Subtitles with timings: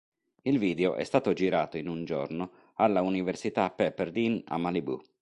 [0.41, 4.99] Il video è stato girato in un giorno alla Università Pepperdine, a Malibù.